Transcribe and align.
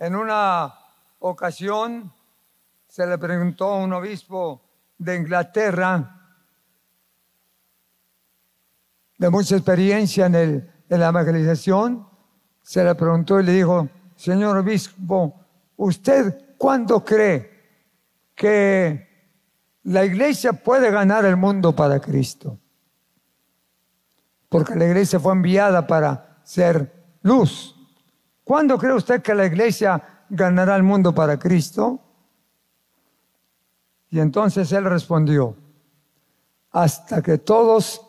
En 0.00 0.16
una 0.16 0.74
ocasión 1.18 2.10
se 2.88 3.06
le 3.06 3.18
preguntó 3.18 3.66
a 3.66 3.76
un 3.76 3.92
obispo 3.92 4.62
de 4.96 5.14
Inglaterra, 5.14 6.16
de 9.18 9.28
mucha 9.28 9.56
experiencia 9.56 10.24
en, 10.24 10.34
el, 10.34 10.70
en 10.88 11.00
la 11.00 11.08
evangelización, 11.08 12.08
se 12.62 12.82
le 12.82 12.94
preguntó 12.94 13.40
y 13.40 13.44
le 13.44 13.52
dijo, 13.52 13.90
señor 14.16 14.56
obispo, 14.56 15.38
¿usted 15.76 16.56
cuándo 16.56 17.04
cree 17.04 17.50
que 18.34 19.06
la 19.82 20.02
iglesia 20.02 20.54
puede 20.54 20.90
ganar 20.90 21.26
el 21.26 21.36
mundo 21.36 21.76
para 21.76 22.00
Cristo? 22.00 22.58
Porque 24.48 24.74
la 24.76 24.86
iglesia 24.86 25.20
fue 25.20 25.34
enviada 25.34 25.86
para 25.86 26.40
ser 26.42 26.90
luz. 27.20 27.76
¿Cuándo 28.50 28.76
cree 28.78 28.94
usted 28.94 29.22
que 29.22 29.32
la 29.32 29.46
iglesia 29.46 30.02
ganará 30.28 30.74
el 30.74 30.82
mundo 30.82 31.14
para 31.14 31.38
Cristo? 31.38 32.00
Y 34.08 34.18
entonces 34.18 34.72
él 34.72 34.86
respondió, 34.86 35.54
hasta 36.72 37.22
que 37.22 37.38
todos 37.38 38.04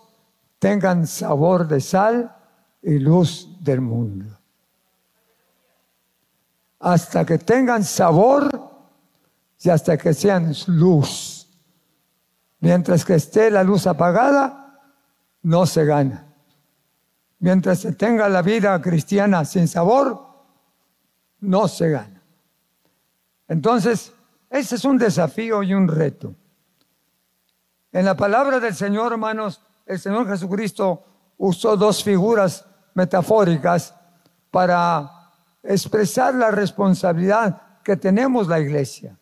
tengan 0.58 1.06
sabor 1.06 1.68
de 1.68 1.80
sal 1.80 2.36
y 2.82 2.98
luz 2.98 3.56
del 3.60 3.82
mundo. 3.82 4.36
Hasta 6.80 7.24
que 7.24 7.38
tengan 7.38 7.84
sabor 7.84 8.50
y 9.60 9.70
hasta 9.70 9.96
que 9.96 10.12
sean 10.16 10.56
luz. 10.66 11.48
Mientras 12.62 13.06
que 13.06 13.14
esté 13.14 13.52
la 13.52 13.64
luz 13.64 13.86
apagada, 13.86 14.80
no 15.44 15.68
se 15.68 15.86
gana. 15.86 16.34
Mientras 17.38 17.78
se 17.78 17.94
tenga 17.94 18.28
la 18.28 18.42
vida 18.42 18.82
cristiana 18.82 19.46
sin 19.46 19.68
sabor, 19.68 20.31
no 21.42 21.68
se 21.68 21.90
gana. 21.90 22.22
Entonces, 23.48 24.14
ese 24.50 24.76
es 24.76 24.86
un 24.86 24.98
desafío 24.98 25.64
y 25.64 25.74
un 25.74 25.88
reto. 25.88 26.34
En 27.92 28.06
la 28.06 28.16
palabra 28.16 28.60
del 28.60 28.74
Señor, 28.74 29.12
hermanos, 29.12 29.62
el 29.86 30.00
Señor 30.00 30.28
Jesucristo 30.28 31.04
usó 31.38 31.76
dos 31.76 32.04
figuras 32.04 32.66
metafóricas 32.94 33.94
para 34.50 35.12
expresar 35.64 36.34
la 36.36 36.52
responsabilidad 36.52 37.62
que 37.84 37.98
tenemos 37.98 38.48
la 38.48 38.60
iglesia. 38.60 39.18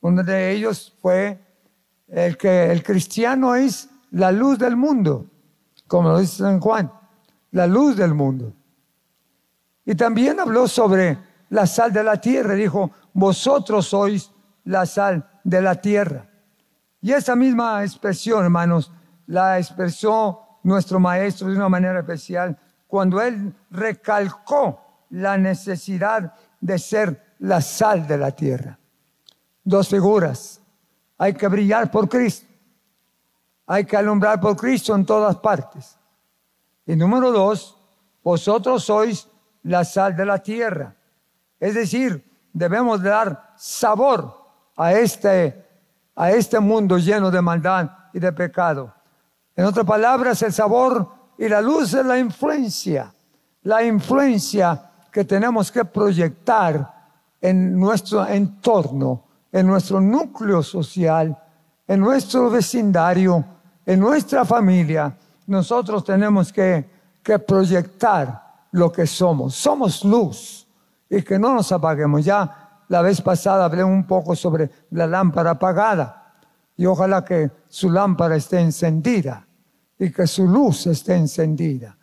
Uno 0.00 0.22
de 0.22 0.52
ellos 0.52 0.94
fue 1.00 1.40
el 2.08 2.36
que 2.36 2.70
el 2.70 2.82
cristiano 2.82 3.54
es 3.54 3.88
la 4.10 4.32
luz 4.32 4.58
del 4.58 4.76
mundo, 4.76 5.26
como 5.86 6.10
lo 6.10 6.18
dice 6.18 6.42
San 6.42 6.60
Juan, 6.60 6.92
la 7.52 7.66
luz 7.66 7.96
del 7.96 8.14
mundo. 8.14 8.52
Y 9.84 9.94
también 9.94 10.40
habló 10.40 10.68
sobre 10.68 11.18
la 11.50 11.66
sal 11.66 11.92
de 11.92 12.02
la 12.02 12.20
tierra, 12.20 12.54
dijo, 12.54 12.90
vosotros 13.12 13.86
sois 13.86 14.32
la 14.64 14.86
sal 14.86 15.28
de 15.44 15.62
la 15.62 15.76
tierra. 15.76 16.28
Y 17.00 17.12
esa 17.12 17.36
misma 17.36 17.84
expresión, 17.84 18.44
hermanos, 18.44 18.92
la 19.26 19.58
expresó 19.58 20.58
nuestro 20.64 20.98
maestro 20.98 21.48
de 21.48 21.56
una 21.56 21.68
manera 21.68 22.00
especial 22.00 22.58
cuando 22.88 23.20
él 23.20 23.54
recalcó 23.70 24.80
la 25.10 25.38
necesidad 25.38 26.34
de 26.60 26.78
ser 26.78 27.34
la 27.38 27.60
sal 27.60 28.06
de 28.06 28.18
la 28.18 28.32
tierra. 28.32 28.78
Dos 29.62 29.88
figuras. 29.88 30.60
Hay 31.18 31.34
que 31.34 31.46
brillar 31.46 31.90
por 31.90 32.08
Cristo. 32.08 32.46
Hay 33.68 33.84
que 33.84 33.96
alumbrar 33.96 34.40
por 34.40 34.56
Cristo 34.56 34.94
en 34.94 35.06
todas 35.06 35.36
partes. 35.36 35.96
Y 36.86 36.96
número 36.96 37.30
dos, 37.30 37.80
vosotros 38.22 38.84
sois 38.84 39.28
la 39.62 39.84
sal 39.84 40.16
de 40.16 40.24
la 40.24 40.38
tierra. 40.38 40.95
Es 41.58 41.74
decir, 41.74 42.22
debemos 42.52 43.02
dar 43.02 43.52
sabor 43.56 44.34
a 44.76 44.92
este, 44.92 45.64
a 46.14 46.30
este 46.30 46.60
mundo 46.60 46.98
lleno 46.98 47.30
de 47.30 47.40
maldad 47.40 47.90
y 48.12 48.18
de 48.18 48.32
pecado. 48.32 48.92
En 49.54 49.64
otras 49.64 49.86
palabras, 49.86 50.42
el 50.42 50.52
sabor 50.52 51.08
y 51.38 51.48
la 51.48 51.60
luz 51.60 51.94
es 51.94 52.04
la 52.04 52.18
influencia, 52.18 53.12
la 53.62 53.82
influencia 53.82 54.90
que 55.10 55.24
tenemos 55.24 55.72
que 55.72 55.84
proyectar 55.84 56.94
en 57.40 57.78
nuestro 57.78 58.26
entorno, 58.26 59.24
en 59.50 59.66
nuestro 59.66 60.00
núcleo 60.00 60.62
social, 60.62 61.36
en 61.88 62.00
nuestro 62.00 62.50
vecindario, 62.50 63.44
en 63.86 64.00
nuestra 64.00 64.44
familia. 64.44 65.16
Nosotros 65.46 66.04
tenemos 66.04 66.52
que, 66.52 66.90
que 67.22 67.38
proyectar 67.38 68.66
lo 68.72 68.92
que 68.92 69.06
somos. 69.06 69.54
Somos 69.54 70.04
luz 70.04 70.65
y 71.08 71.22
que 71.22 71.38
no 71.38 71.54
nos 71.54 71.70
apaguemos. 71.72 72.24
Ya 72.24 72.82
la 72.88 73.02
vez 73.02 73.20
pasada 73.20 73.64
hablé 73.64 73.84
un 73.84 74.06
poco 74.06 74.34
sobre 74.34 74.70
la 74.90 75.06
lámpara 75.06 75.52
apagada 75.52 76.34
y 76.76 76.86
ojalá 76.86 77.24
que 77.24 77.50
su 77.68 77.90
lámpara 77.90 78.36
esté 78.36 78.60
encendida 78.60 79.46
y 79.98 80.12
que 80.12 80.26
su 80.26 80.46
luz 80.46 80.86
esté 80.86 81.16
encendida, 81.16 81.96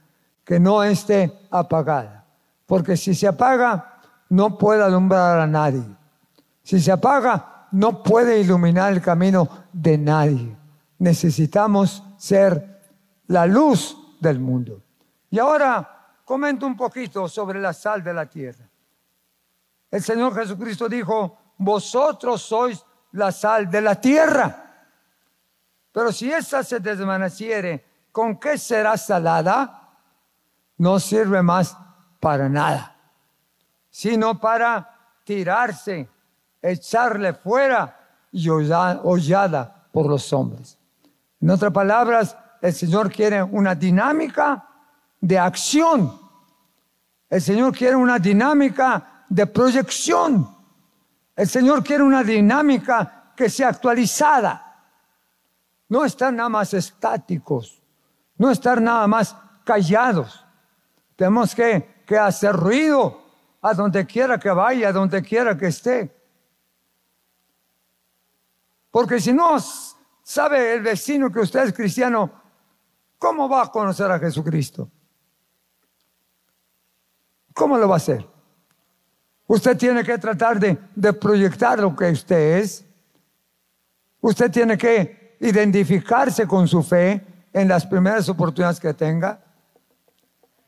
que 0.44 0.59
no 0.59 0.84
esté 0.84 1.47
apagada. 1.52 2.25
Porque 2.66 2.97
si 2.97 3.14
se 3.14 3.28
apaga, 3.28 4.00
no 4.30 4.58
puede 4.58 4.84
alumbrar 4.84 5.40
a 5.40 5.47
nadie. 5.47 5.85
Si 6.64 6.80
se 6.80 6.91
apaga, 6.91 7.68
no 7.72 8.02
puede 8.02 8.40
iluminar 8.40 8.94
el 8.94 9.02
camino 9.02 9.47
de 9.72 9.97
nadie. 9.97 10.58
Necesitamos 11.00 12.03
ser 12.18 12.81
la 13.28 13.46
luz 13.46 13.97
del 14.20 14.40
mundo. 14.40 14.81
Y 15.30 15.40
ahora 15.40 16.18
comento 16.24 16.66
un 16.66 16.75
poquito 16.75 17.28
sobre 17.28 17.59
la 17.59 17.74
sal 17.74 18.03
de 18.03 18.14
la 18.14 18.25
tierra. 18.25 18.70
El 19.93 20.01
Señor 20.01 20.33
Jesucristo 20.33 20.89
dijo, 20.89 21.37
vosotros 21.55 22.41
sois 22.41 22.83
la 23.11 23.31
sal 23.31 23.69
de 23.69 23.79
la 23.79 23.93
tierra. 23.93 24.87
Pero 25.91 26.11
si 26.11 26.31
esa 26.31 26.63
se 26.63 26.79
desvaneciere, 26.79 27.85
¿con 28.11 28.39
qué 28.39 28.57
será 28.57 28.97
salada? 28.97 29.91
No 30.79 30.99
sirve 30.99 31.43
más 31.43 31.77
para 32.19 32.49
nada, 32.49 32.95
sino 33.91 34.39
para 34.39 34.97
tirarse, 35.23 36.09
echarle 36.59 37.35
fuera 37.35 37.95
y 38.31 38.49
hollada 38.49 39.85
por 39.91 40.07
los 40.07 40.33
hombres. 40.33 40.75
En 41.39 41.51
otras 41.51 41.71
palabras, 41.71 42.35
el 42.63 42.73
Señor 42.73 43.11
quiere 43.11 43.43
una 43.43 43.75
dinámica 43.75 44.67
de 45.21 45.37
acción. 45.37 46.19
El 47.29 47.41
Señor 47.43 47.77
quiere 47.77 47.95
una 47.95 48.17
dinámica 48.17 49.12
de 49.33 49.47
proyección. 49.47 50.47
El 51.35 51.47
Señor 51.47 51.83
quiere 51.83 52.03
una 52.03 52.23
dinámica 52.23 53.33
que 53.35 53.49
sea 53.49 53.69
actualizada. 53.69 54.85
No 55.89 56.05
estar 56.05 56.31
nada 56.31 56.49
más 56.49 56.73
estáticos, 56.73 57.81
no 58.38 58.51
estar 58.51 58.79
nada 58.79 59.07
más 59.07 59.35
callados. 59.63 60.45
Tenemos 61.16 61.55
que, 61.55 62.03
que 62.05 62.17
hacer 62.17 62.55
ruido 62.55 63.23
a 63.61 63.73
donde 63.73 64.05
quiera 64.05 64.38
que 64.38 64.51
vaya, 64.51 64.89
a 64.89 64.91
donde 64.91 65.22
quiera 65.23 65.57
que 65.57 65.67
esté. 65.67 66.16
Porque 68.91 69.19
si 69.19 69.33
no 69.33 69.57
sabe 70.22 70.75
el 70.75 70.81
vecino 70.83 71.31
que 71.31 71.39
usted 71.39 71.63
es 71.63 71.73
cristiano, 71.73 72.31
¿cómo 73.17 73.49
va 73.49 73.63
a 73.63 73.72
conocer 73.72 74.11
a 74.11 74.19
Jesucristo? 74.19 74.91
¿Cómo 77.55 77.77
lo 77.77 77.88
va 77.88 77.95
a 77.95 77.97
hacer? 77.97 78.32
Usted 79.53 79.78
tiene 79.78 80.03
que 80.03 80.18
tratar 80.18 80.59
de, 80.59 81.14
proyectar 81.14 81.78
lo 81.78 81.96
que 81.96 82.09
usted 82.09 82.58
es. 82.58 82.84
Usted 84.19 84.50
tiene 84.50 84.75
que 84.80 85.38
identificarse 85.41 86.47
con 86.47 86.68
su 86.68 86.81
fe 86.81 87.24
en 87.53 87.68
las 87.68 87.86
primeras 87.86 88.28
oportunidades 88.30 88.80
que 88.80 88.96
tenga. 88.96 89.40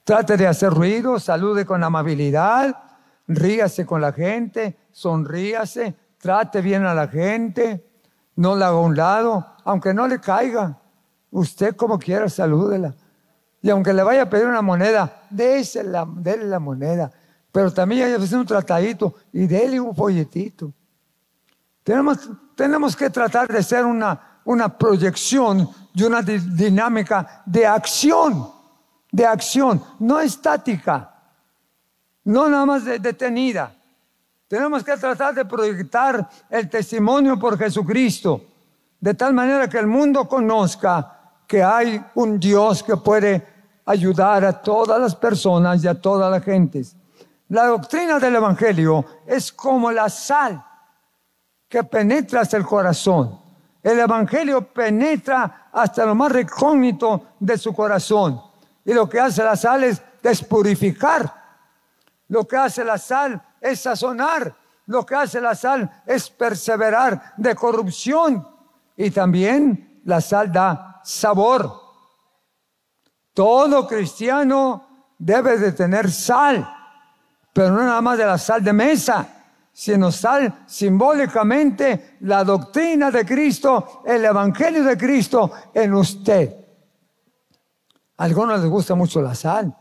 Trate 0.03 0.37
de 0.37 0.45
hacer 0.45 0.71
ruido, 0.71 1.19
salude 1.19 1.65
con 1.65 1.83
amabilidad, 1.83 2.77
ríase 3.27 3.87
con 3.87 4.01
la 4.01 4.13
gente, 4.13 4.77
sonríase, 4.91 5.95
trate 6.19 6.61
bien 6.61 6.85
a 6.85 6.93
la 6.93 7.07
gente, 7.07 7.83
no 8.35 8.55
la 8.55 8.67
haga 8.67 8.77
a 8.77 8.81
un 8.81 8.95
lado, 8.95 9.47
aunque 9.63 9.95
no 9.95 10.07
le 10.07 10.19
caiga. 10.19 10.77
Usted 11.31 11.75
como 11.75 11.97
quiera, 11.97 12.29
salúdela. 12.29 12.93
Y 13.63 13.71
aunque 13.71 13.93
le 13.93 14.03
vaya 14.03 14.21
a 14.21 14.29
pedir 14.29 14.45
una 14.45 14.61
moneda, 14.61 15.23
déle 15.31 16.45
la 16.45 16.59
moneda. 16.59 17.11
Pero 17.55 17.71
también 17.71 18.03
hay 18.03 18.17
que 18.17 18.21
hacer 18.25 18.37
un 18.37 18.45
tratadito 18.45 19.15
y 19.31 19.47
déle 19.47 19.79
un 19.79 19.95
folletito. 19.95 20.73
Tenemos, 21.85 22.97
que 22.97 23.09
tratar 23.09 23.47
de 23.47 23.63
ser 23.63 23.85
una, 23.85 24.77
proyección 24.77 25.69
y 25.93 26.03
una 26.03 26.21
dinámica 26.21 27.43
de 27.45 27.65
acción, 27.65 28.51
de 29.09 29.25
acción, 29.25 29.81
no 29.99 30.19
estática, 30.19 31.09
no 32.25 32.49
nada 32.49 32.65
más 32.65 32.83
detenida. 32.83 33.73
Tenemos 34.49 34.83
que 34.83 34.97
tratar 34.97 35.33
de 35.33 35.45
proyectar 35.45 36.29
el 36.49 36.69
testimonio 36.69 37.39
por 37.39 37.57
Jesucristo, 37.57 38.43
de 38.99 39.13
tal 39.13 39.33
manera 39.33 39.69
que 39.69 39.79
el 39.79 39.87
mundo 39.87 40.27
conozca 40.27 41.37
que 41.47 41.63
hay 41.63 42.03
un 42.15 42.37
Dios 42.37 42.83
que 42.83 42.97
puede 42.97 43.47
ayudar 43.85 44.43
a 44.43 44.61
todas 44.61 44.99
las 44.99 45.15
personas 45.15 45.81
y 45.81 45.87
a 45.87 45.95
todas 45.95 46.29
las 46.29 46.43
gentes. 46.43 46.97
La 47.49 47.67
doctrina 47.67 48.19
del 48.19 48.35
Evangelio 48.35 49.05
es 49.25 49.51
como 49.51 49.91
la 49.91 50.09
sal 50.09 50.63
que 51.69 51.83
penetra 51.83 52.41
hasta 52.41 52.57
el 52.57 52.65
corazón. 52.65 53.39
El 53.83 53.99
Evangelio 53.99 54.67
penetra 54.67 55.69
hasta 55.71 56.05
lo 56.05 56.15
más 56.15 56.31
recógnito 56.31 57.33
de 57.39 57.57
su 57.57 57.73
corazón. 57.73 58.41
Y 58.83 58.93
lo 58.93 59.07
que 59.07 59.19
hace 59.19 59.43
la 59.43 59.55
sal 59.55 59.83
es 59.83 60.01
despurificar. 60.23 61.31
Lo 62.29 62.47
que 62.47 62.57
hace 62.57 62.83
la 62.83 62.97
sal 62.97 63.41
es 63.61 63.81
sazonar. 63.81 64.55
Lo 64.87 65.05
que 65.05 65.15
hace 65.15 65.39
la 65.39 65.53
sal 65.53 66.03
es 66.05 66.29
perseverar 66.29 67.33
de 67.37 67.55
corrupción. 67.55 68.47
Y 68.97 69.11
también 69.11 70.01
la 70.05 70.21
sal 70.21 70.51
da 70.51 71.01
sabor. 71.03 71.85
Todo 73.33 73.87
cristiano 73.87 74.87
debe 75.17 75.57
de 75.57 75.73
tener 75.73 76.09
sal, 76.09 76.67
pero 77.55 77.71
no 77.71 77.85
nada 77.85 78.01
más 78.01 78.17
de 78.17 78.25
la 78.25 78.37
sal 78.37 78.61
de 78.61 78.73
mesa, 78.73 79.25
sino 79.71 80.11
sal 80.11 80.65
simbólicamente 80.65 82.17
la 82.19 82.43
doctrina 82.43 83.09
de 83.09 83.25
Cristo, 83.25 84.01
el 84.05 84.25
Evangelio 84.25 84.83
de 84.83 84.97
Cristo 84.97 85.53
en 85.73 85.93
usted. 85.93 86.53
A 88.17 88.25
algunos 88.25 88.59
les 88.59 88.69
gusta 88.69 88.93
mucho 88.93 89.21
la 89.21 89.33
sal. 89.33 89.73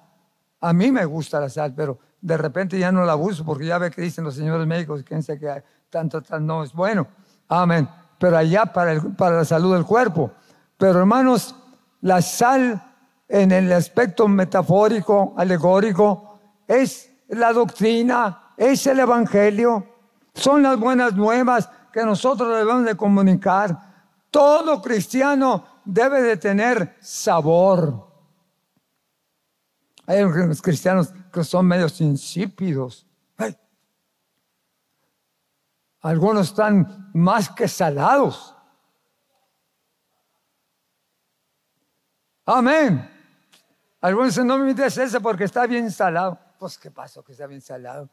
A 0.60 0.72
mí 0.72 0.92
me 0.92 1.04
gusta 1.04 1.40
la 1.40 1.48
sal, 1.48 1.74
pero 1.74 1.98
de 2.20 2.36
repente 2.36 2.78
ya 2.78 2.92
no 2.92 3.04
la 3.04 3.16
uso 3.16 3.44
porque 3.44 3.66
ya 3.66 3.78
ve 3.78 3.90
que 3.90 4.02
dicen 4.02 4.22
los 4.22 4.36
señores 4.36 4.68
médicos 4.68 5.02
que 5.02 5.18
que 5.18 5.64
tanto 5.90 6.22
tal 6.22 6.46
no 6.46 6.62
es 6.62 6.72
bueno. 6.72 7.08
Amén. 7.48 7.88
Pero 8.20 8.36
allá 8.36 8.66
para, 8.66 9.00
para 9.16 9.38
la 9.38 9.44
salud 9.44 9.74
del 9.74 9.84
cuerpo. 9.84 10.30
Pero 10.76 11.00
hermanos, 11.00 11.56
la 12.02 12.22
sal 12.22 12.80
en 13.26 13.50
el 13.50 13.72
aspecto 13.72 14.28
metafórico, 14.28 15.34
alegórico, 15.36 16.38
es 16.68 17.10
la 17.28 17.52
doctrina, 17.52 18.52
es 18.56 18.86
el 18.86 19.00
evangelio, 19.00 19.86
son 20.34 20.62
las 20.62 20.78
buenas 20.78 21.14
nuevas 21.14 21.68
que 21.92 22.04
nosotros 22.04 22.48
debemos 22.56 22.84
de 22.84 22.96
comunicar. 22.96 23.78
Todo 24.30 24.82
cristiano 24.82 25.64
debe 25.84 26.22
de 26.22 26.36
tener 26.36 26.96
sabor. 27.00 28.08
Hay 30.06 30.22
unos 30.22 30.60
cristianos 30.60 31.12
que 31.32 31.44
son 31.44 31.66
medios 31.66 32.00
insípidos. 32.00 33.06
Algunos 36.00 36.48
están 36.48 37.10
más 37.14 37.48
que 37.48 37.66
salados. 37.66 38.54
Amén. 42.44 43.10
Algunos 44.02 44.28
dicen, 44.28 44.46
no 44.46 44.58
me 44.58 44.68
invites 44.68 44.98
ese 44.98 45.18
porque 45.18 45.44
está 45.44 45.66
bien 45.66 45.90
salado. 45.90 46.38
Pues, 46.58 46.78
¿qué 46.78 46.90
pasó 46.90 47.22
que 47.22 47.32
está 47.32 47.46
bien 47.46 47.60
salado? 47.60 48.08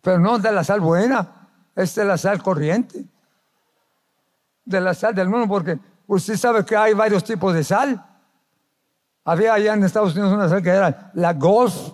Pero 0.00 0.18
no 0.18 0.38
de 0.38 0.50
la 0.52 0.64
sal 0.64 0.80
buena, 0.80 1.48
es 1.74 1.94
de 1.94 2.04
la 2.04 2.18
sal 2.18 2.42
corriente. 2.42 3.04
De 4.64 4.80
la 4.80 4.94
sal 4.94 5.14
del 5.14 5.28
mundo, 5.28 5.48
porque 5.48 5.78
usted 6.06 6.36
sabe 6.36 6.64
que 6.64 6.76
hay 6.76 6.94
varios 6.94 7.24
tipos 7.24 7.54
de 7.54 7.64
sal. 7.64 8.04
Había 9.24 9.54
allá 9.54 9.74
en 9.74 9.84
Estados 9.84 10.14
Unidos 10.14 10.32
una 10.32 10.48
sal 10.48 10.62
que 10.62 10.70
era 10.70 11.10
la 11.14 11.32
Golf 11.32 11.92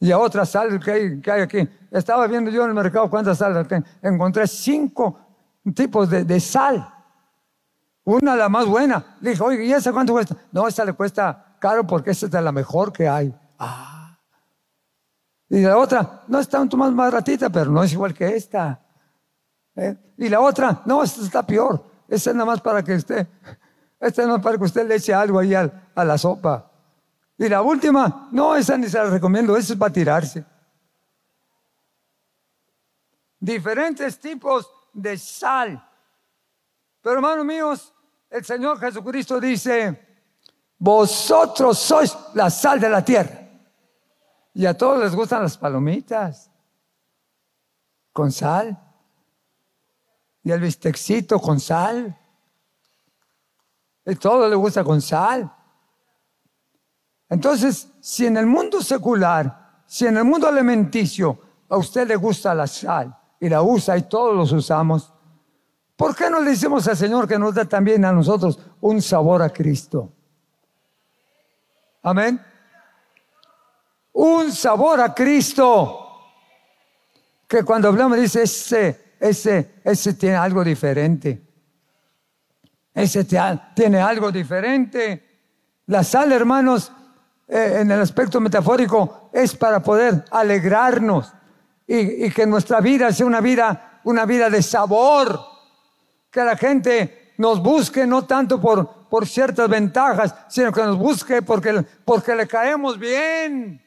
y 0.00 0.12
otra 0.12 0.44
sal 0.46 0.78
que 0.78 0.90
hay, 0.90 1.20
que 1.20 1.30
hay 1.30 1.42
aquí. 1.42 1.68
Estaba 1.90 2.26
viendo 2.26 2.50
yo 2.50 2.62
en 2.64 2.68
el 2.68 2.74
mercado 2.74 3.10
cuántas 3.10 3.38
sales 3.38 3.66
Encontré 4.02 4.46
cinco 4.46 5.18
tipos 5.74 6.08
de, 6.08 6.24
de 6.24 6.40
sal. 6.40 6.94
Una 8.04 8.36
la 8.36 8.48
más 8.48 8.66
buena. 8.66 9.18
Le 9.20 9.30
dije, 9.30 9.42
oye, 9.42 9.64
¿y 9.64 9.72
esa 9.72 9.92
cuánto 9.92 10.12
cuesta? 10.12 10.36
No, 10.52 10.68
esa 10.68 10.84
le 10.84 10.92
cuesta 10.92 11.56
caro 11.58 11.86
porque 11.86 12.12
esta 12.12 12.26
es 12.26 12.32
la 12.44 12.52
mejor 12.52 12.92
que 12.92 13.08
hay. 13.08 13.34
Ah. 13.58 13.87
Y 15.50 15.62
la 15.62 15.78
otra, 15.78 16.24
no 16.28 16.38
está 16.40 16.60
un 16.60 16.68
más 16.76 16.94
baratita, 16.94 17.48
pero 17.48 17.70
no 17.70 17.82
es 17.82 17.92
igual 17.92 18.12
que 18.12 18.36
esta. 18.36 18.80
¿Eh? 19.74 19.96
Y 20.18 20.28
la 20.28 20.40
otra, 20.40 20.82
no, 20.84 21.02
esta 21.02 21.22
está 21.22 21.46
peor. 21.46 21.82
Esta 22.08 22.30
es 22.30 22.36
nada 22.36 22.46
más 22.46 22.60
para 22.60 22.82
que 22.82 22.94
usted, 22.94 23.26
esta 24.00 24.22
es 24.22 24.26
nada 24.26 24.38
más 24.38 24.44
para 24.44 24.58
que 24.58 24.64
usted 24.64 24.86
le 24.86 24.96
eche 24.96 25.14
algo 25.14 25.38
ahí 25.38 25.54
a, 25.54 25.70
la 25.94 26.18
sopa. 26.18 26.70
Y 27.36 27.48
la 27.48 27.62
última, 27.62 28.28
no, 28.32 28.56
esa 28.56 28.76
ni 28.76 28.88
se 28.88 28.98
la 28.98 29.10
recomiendo, 29.10 29.56
esa 29.56 29.72
es 29.72 29.78
para 29.78 29.92
tirarse. 29.92 30.44
Diferentes 33.38 34.18
tipos 34.18 34.70
de 34.92 35.16
sal. 35.16 35.84
Pero 37.00 37.16
hermanos 37.16 37.44
míos, 37.44 37.94
el 38.28 38.44
Señor 38.44 38.80
Jesucristo 38.80 39.40
dice, 39.40 40.24
vosotros 40.78 41.78
sois 41.78 42.16
la 42.34 42.50
sal 42.50 42.80
de 42.80 42.88
la 42.88 43.04
tierra. 43.04 43.47
Y 44.54 44.66
a 44.66 44.76
todos 44.76 44.98
les 44.98 45.14
gustan 45.14 45.42
las 45.42 45.56
palomitas 45.56 46.50
con 48.12 48.32
sal. 48.32 48.78
Y 50.42 50.50
el 50.50 50.60
bistecito 50.60 51.38
con 51.38 51.60
sal. 51.60 52.18
Y 54.04 54.14
todo 54.16 54.48
le 54.48 54.56
gusta 54.56 54.82
con 54.82 55.00
sal. 55.00 55.52
Entonces, 57.28 57.92
si 58.00 58.26
en 58.26 58.38
el 58.38 58.46
mundo 58.46 58.80
secular, 58.82 59.82
si 59.86 60.06
en 60.06 60.16
el 60.16 60.24
mundo 60.24 60.48
alimenticio 60.48 61.38
a 61.68 61.76
usted 61.76 62.08
le 62.08 62.16
gusta 62.16 62.54
la 62.54 62.66
sal 62.66 63.14
y 63.38 63.48
la 63.48 63.62
usa 63.62 63.96
y 63.98 64.02
todos 64.02 64.34
los 64.34 64.50
usamos, 64.52 65.12
¿por 65.94 66.16
qué 66.16 66.30
no 66.30 66.40
le 66.40 66.50
decimos 66.50 66.88
al 66.88 66.96
Señor 66.96 67.28
que 67.28 67.38
nos 67.38 67.54
da 67.54 67.66
también 67.66 68.04
a 68.04 68.12
nosotros 68.12 68.58
un 68.80 69.02
sabor 69.02 69.42
a 69.42 69.50
Cristo? 69.50 70.10
Amén. 72.02 72.40
Un 74.20 74.50
sabor 74.50 75.00
a 75.00 75.14
Cristo. 75.14 76.24
Que 77.46 77.62
cuando 77.62 77.86
hablamos 77.86 78.18
dice, 78.18 78.42
ese, 78.42 79.14
ese, 79.20 79.74
ese 79.84 80.14
tiene 80.14 80.34
algo 80.34 80.64
diferente. 80.64 81.40
Ese 82.92 83.24
tiene 83.76 84.00
algo 84.00 84.32
diferente. 84.32 85.24
La 85.86 86.02
sal, 86.02 86.32
hermanos, 86.32 86.90
eh, 87.46 87.78
en 87.80 87.92
el 87.92 88.00
aspecto 88.00 88.40
metafórico, 88.40 89.30
es 89.32 89.54
para 89.54 89.80
poder 89.80 90.24
alegrarnos 90.32 91.32
y, 91.86 92.28
que 92.30 92.44
nuestra 92.44 92.80
vida 92.80 93.12
sea 93.12 93.24
una 93.24 93.40
vida, 93.40 94.00
una 94.02 94.26
vida 94.26 94.50
de 94.50 94.64
sabor. 94.64 95.38
Que 96.28 96.42
la 96.42 96.56
gente 96.56 97.34
nos 97.38 97.62
busque 97.62 98.04
no 98.04 98.26
tanto 98.26 98.60
por, 98.60 99.06
por 99.08 99.28
ciertas 99.28 99.68
ventajas, 99.68 100.34
sino 100.48 100.72
que 100.72 100.82
nos 100.82 100.98
busque 100.98 101.40
porque, 101.40 101.84
porque 102.04 102.34
le 102.34 102.48
caemos 102.48 102.98
bien. 102.98 103.84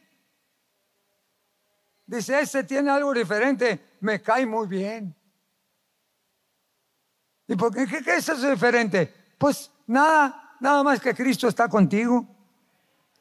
Dice, 2.12 2.42
ese 2.42 2.66
tiene 2.66 2.92
algo 2.92 3.14
diferente, 3.14 3.96
me 4.02 4.22
cae 4.22 4.46
muy 4.46 4.68
bien. 4.68 5.16
¿Y 7.48 7.56
por 7.56 7.74
qué, 7.74 7.88
qué, 7.88 8.18
es 8.18 8.28
eso 8.28 8.50
diferente? 8.50 9.32
Pues 9.38 9.72
nada, 9.88 10.58
nada 10.60 10.84
más 10.84 11.00
que 11.00 11.16
Cristo 11.16 11.48
está 11.48 11.70
contigo, 11.70 12.28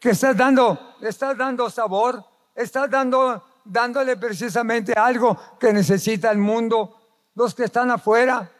que 0.00 0.10
estás 0.10 0.36
dando, 0.36 0.96
estás 1.02 1.38
dando 1.38 1.70
sabor, 1.70 2.24
estás 2.52 2.90
dando, 2.90 3.44
dándole 3.64 4.16
precisamente 4.16 4.92
algo 4.92 5.38
que 5.60 5.72
necesita 5.72 6.32
el 6.32 6.38
mundo, 6.38 6.98
los 7.36 7.54
que 7.54 7.66
están 7.66 7.92
afuera, 7.92 8.50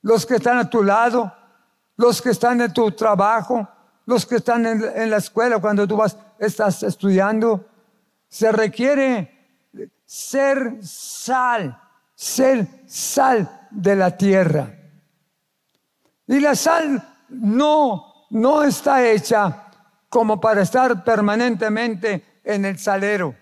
los 0.00 0.24
que 0.24 0.36
están 0.36 0.56
a 0.56 0.70
tu 0.70 0.82
lado, 0.82 1.30
los 1.98 2.22
que 2.22 2.30
están 2.30 2.62
en 2.62 2.72
tu 2.72 2.90
trabajo, 2.92 3.68
los 4.06 4.24
que 4.24 4.36
están 4.36 4.64
en, 4.64 5.10
la 5.10 5.18
escuela 5.18 5.58
cuando 5.58 5.86
tú 5.86 5.98
vas, 5.98 6.16
estás 6.38 6.82
estudiando. 6.84 7.66
Se 8.30 8.50
requiere 8.52 9.58
ser 10.06 10.78
sal, 10.82 11.78
ser 12.14 12.66
sal 12.86 13.68
de 13.70 13.96
la 13.96 14.16
tierra. 14.16 14.72
Y 16.28 16.38
la 16.38 16.54
sal 16.54 17.02
no, 17.28 18.26
no 18.30 18.62
está 18.62 19.04
hecha 19.06 19.66
como 20.08 20.40
para 20.40 20.62
estar 20.62 21.02
permanentemente 21.02 22.40
en 22.44 22.64
el 22.64 22.78
salero. 22.78 23.34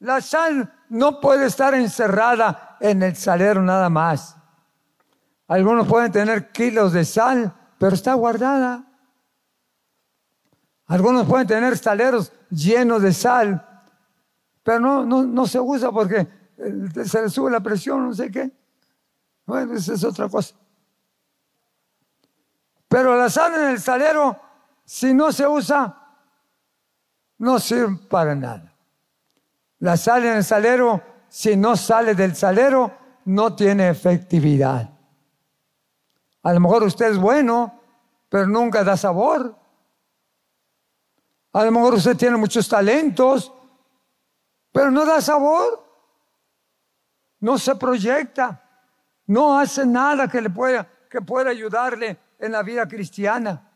La 0.00 0.20
sal 0.20 0.72
no 0.88 1.20
puede 1.20 1.46
estar 1.46 1.74
encerrada 1.74 2.76
en 2.80 3.04
el 3.04 3.16
salero 3.16 3.62
nada 3.62 3.88
más. 3.88 4.36
Algunos 5.46 5.86
pueden 5.86 6.10
tener 6.10 6.50
kilos 6.50 6.92
de 6.92 7.04
sal, 7.04 7.54
pero 7.78 7.94
está 7.94 8.14
guardada. 8.14 8.84
Algunos 10.86 11.26
pueden 11.26 11.46
tener 11.46 11.78
saleros 11.78 12.32
llenos 12.54 13.02
de 13.02 13.12
sal, 13.12 13.84
pero 14.62 14.80
no, 14.80 15.04
no, 15.04 15.46
se 15.46 15.60
usa 15.60 15.90
porque 15.90 16.26
eh, 16.56 17.04
se 17.04 17.22
le 17.22 17.28
sube 17.28 17.50
la 17.50 17.60
presión, 17.60 18.06
no 18.06 18.14
sé 18.14 18.30
qué. 18.30 18.50
Bueno, 19.44 19.74
esa 19.74 19.94
es 19.94 20.04
otra 20.04 20.28
cosa. 20.28 20.54
Pero 22.88 23.16
la 23.16 23.28
sal 23.28 23.54
en 23.54 23.70
el 23.70 23.80
salero, 23.80 24.40
si 24.84 25.12
no 25.12 25.32
se 25.32 25.46
usa, 25.46 26.00
no 27.38 27.58
sirve 27.58 27.96
para 28.08 28.34
nada. 28.34 28.72
La 29.80 29.96
sal 29.96 30.24
en 30.24 30.36
el 30.36 30.44
salero, 30.44 31.02
si 31.28 31.56
no 31.56 31.76
sale 31.76 32.14
del 32.14 32.34
salero, 32.34 32.92
no 33.26 33.54
tiene 33.54 33.90
efectividad. 33.90 34.90
A 36.42 36.52
lo 36.52 36.60
mejor 36.60 36.84
usted 36.84 37.10
es 37.10 37.18
bueno, 37.18 37.80
pero 38.28 38.46
nunca 38.46 38.84
da 38.84 38.96
sabor. 38.96 39.56
A 41.54 41.64
lo 41.64 41.70
mejor 41.70 41.94
usted 41.94 42.16
tiene 42.16 42.36
muchos 42.36 42.68
talentos, 42.68 43.52
pero 44.72 44.90
no 44.90 45.06
da 45.06 45.20
sabor, 45.20 45.84
no 47.38 47.56
se 47.58 47.76
proyecta, 47.76 48.60
no 49.28 49.56
hace 49.56 49.86
nada 49.86 50.26
que 50.26 50.40
le 50.40 50.50
pueda, 50.50 50.88
que 51.08 51.22
pueda 51.22 51.50
ayudarle 51.50 52.18
en 52.40 52.50
la 52.50 52.64
vida 52.64 52.88
cristiana. 52.88 53.70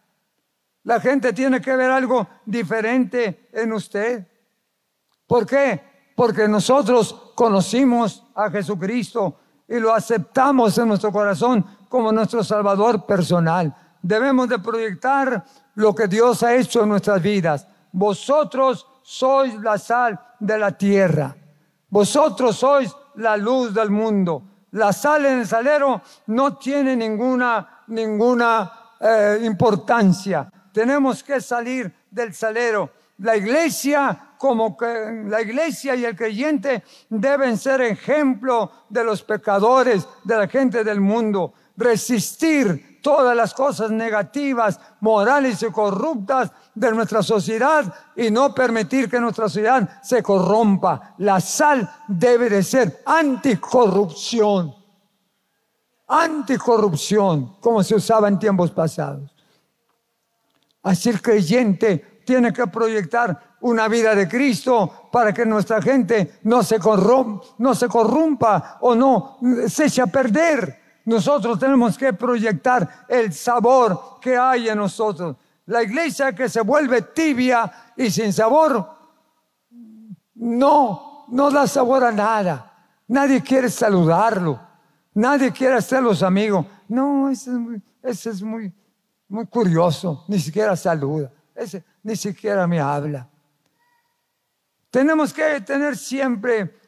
La 0.82 1.00
gente 1.00 1.32
tiene 1.32 1.60
que 1.60 1.76
ver 1.76 1.88
algo 1.88 2.26
diferente 2.44 3.48
en 3.52 3.72
usted. 3.72 4.26
¿Por 5.24 5.46
qué? 5.46 6.12
Porque 6.16 6.48
nosotros 6.48 7.32
conocimos 7.36 8.26
a 8.34 8.50
Jesucristo 8.50 9.38
y 9.68 9.78
lo 9.78 9.94
aceptamos 9.94 10.76
en 10.78 10.88
nuestro 10.88 11.12
corazón 11.12 11.64
como 11.88 12.10
nuestro 12.10 12.42
Salvador 12.42 13.06
personal. 13.06 13.72
Debemos 14.02 14.48
de 14.48 14.58
proyectar 14.58 15.44
lo 15.74 15.94
que 15.94 16.06
Dios 16.06 16.42
ha 16.42 16.54
hecho 16.54 16.82
en 16.82 16.88
nuestras 16.90 17.22
vidas. 17.22 17.66
Vosotros 17.92 18.86
sois 19.02 19.54
la 19.60 19.78
sal 19.78 20.20
de 20.38 20.58
la 20.58 20.72
tierra. 20.72 21.34
Vosotros 21.88 22.56
sois 22.56 22.94
la 23.16 23.36
luz 23.36 23.72
del 23.72 23.90
mundo. 23.90 24.42
La 24.72 24.92
sal 24.92 25.24
en 25.26 25.40
el 25.40 25.46
salero 25.46 26.02
no 26.26 26.56
tiene 26.56 26.94
ninguna, 26.94 27.84
ninguna 27.86 28.72
eh, 29.00 29.40
importancia. 29.44 30.50
Tenemos 30.72 31.22
que 31.22 31.40
salir 31.40 31.92
del 32.10 32.34
salero. 32.34 32.90
La 33.18 33.36
iglesia, 33.36 34.34
como 34.36 34.76
que 34.76 35.24
la 35.26 35.40
iglesia 35.40 35.96
y 35.96 36.04
el 36.04 36.14
creyente 36.14 36.84
deben 37.08 37.56
ser 37.56 37.80
ejemplo 37.80 38.70
de 38.88 39.02
los 39.02 39.22
pecadores, 39.22 40.06
de 40.22 40.36
la 40.36 40.46
gente 40.46 40.84
del 40.84 41.00
mundo. 41.00 41.54
Resistir 41.76 42.97
todas 43.08 43.34
las 43.34 43.54
cosas 43.54 43.90
negativas, 43.90 44.78
morales 45.00 45.62
y 45.62 45.70
corruptas 45.72 46.50
de 46.74 46.92
nuestra 46.92 47.22
sociedad 47.22 47.90
y 48.14 48.30
no 48.30 48.54
permitir 48.54 49.08
que 49.08 49.18
nuestra 49.18 49.48
sociedad 49.48 50.02
se 50.02 50.22
corrompa. 50.22 51.14
La 51.16 51.40
sal 51.40 51.90
debe 52.06 52.50
de 52.50 52.62
ser 52.62 53.00
anticorrupción. 53.06 54.74
Anticorrupción, 56.06 57.56
como 57.60 57.82
se 57.82 57.94
usaba 57.94 58.28
en 58.28 58.38
tiempos 58.38 58.72
pasados. 58.72 59.34
Así 60.82 61.08
el 61.08 61.22
creyente 61.22 62.20
tiene 62.26 62.52
que 62.52 62.66
proyectar 62.66 63.56
una 63.62 63.88
vida 63.88 64.14
de 64.14 64.28
Cristo 64.28 65.08
para 65.10 65.32
que 65.32 65.46
nuestra 65.46 65.80
gente 65.80 66.40
no 66.42 66.62
se, 66.62 66.78
corrompa, 66.78 67.46
no 67.56 67.74
se 67.74 67.88
corrompa 67.88 68.76
o 68.82 68.94
no 68.94 69.38
se 69.66 69.86
eche 69.86 70.02
a 70.02 70.08
perder. 70.08 70.87
Nosotros 71.08 71.58
tenemos 71.58 71.96
que 71.96 72.12
proyectar 72.12 73.06
el 73.08 73.32
sabor 73.32 74.18
que 74.20 74.36
hay 74.36 74.68
en 74.68 74.76
nosotros. 74.76 75.36
La 75.64 75.82
iglesia 75.82 76.34
que 76.34 76.50
se 76.50 76.60
vuelve 76.60 77.00
tibia 77.00 77.72
y 77.96 78.10
sin 78.10 78.30
sabor, 78.30 78.86
no, 80.34 81.24
no 81.28 81.50
da 81.50 81.66
sabor 81.66 82.04
a 82.04 82.12
nada. 82.12 82.70
Nadie 83.06 83.42
quiere 83.42 83.70
saludarlo. 83.70 84.60
Nadie 85.14 85.50
quiere 85.50 85.80
ser 85.80 86.02
los 86.02 86.22
amigos. 86.22 86.66
No, 86.88 87.30
ese 87.30 87.52
es 87.52 87.56
muy, 87.56 87.82
ese 88.02 88.28
es 88.28 88.42
muy, 88.42 88.70
muy 89.28 89.46
curioso. 89.46 90.26
Ni 90.28 90.38
siquiera 90.38 90.76
saluda. 90.76 91.32
Ese 91.54 91.82
ni 92.02 92.16
siquiera 92.16 92.66
me 92.66 92.80
habla. 92.80 93.26
Tenemos 94.90 95.32
que 95.32 95.62
tener 95.62 95.96
siempre 95.96 96.78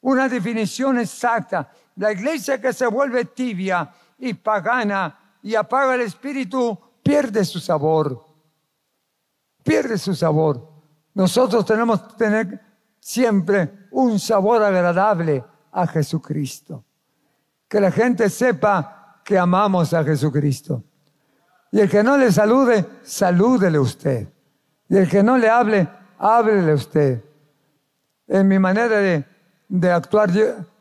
una 0.00 0.28
definición 0.28 0.98
exacta. 0.98 1.70
La 1.98 2.10
iglesia 2.10 2.60
que 2.60 2.72
se 2.72 2.86
vuelve 2.86 3.26
tibia 3.26 3.92
y 4.18 4.34
pagana 4.34 5.36
y 5.42 5.54
apaga 5.54 5.94
el 5.94 6.00
espíritu 6.00 6.76
pierde 7.02 7.44
su 7.44 7.60
sabor 7.60 8.28
pierde 9.68 9.98
su 9.98 10.14
sabor. 10.14 10.66
Nosotros 11.12 11.66
tenemos 11.66 12.00
que 12.00 12.16
tener 12.16 12.60
siempre 12.98 13.86
un 13.90 14.18
sabor 14.18 14.62
agradable 14.62 15.44
a 15.70 15.86
Jesucristo. 15.86 16.86
Que 17.68 17.78
la 17.78 17.90
gente 17.90 18.30
sepa 18.30 19.20
que 19.22 19.38
amamos 19.38 19.92
a 19.92 20.02
Jesucristo. 20.02 20.82
Y 21.70 21.80
el 21.80 21.90
que 21.90 22.02
no 22.02 22.16
le 22.16 22.32
salude, 22.32 22.86
salúdele 23.02 23.78
usted. 23.78 24.26
Y 24.88 24.96
el 24.96 25.06
que 25.06 25.22
no 25.22 25.36
le 25.36 25.50
hable, 25.50 25.86
háblele 26.18 26.72
usted. 26.72 27.22
En 28.26 28.48
mi 28.48 28.58
manera 28.58 28.96
de, 29.00 29.22
de 29.68 29.92
actuar, 29.92 30.30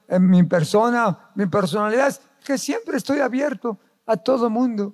en 0.07 0.29
mi 0.29 0.43
persona, 0.43 1.31
mi 1.35 1.45
personalidad, 1.45 2.07
es 2.07 2.21
que 2.43 2.57
siempre 2.57 2.97
estoy 2.97 3.19
abierto 3.19 3.77
a 4.05 4.15
todo 4.17 4.49
mundo. 4.49 4.93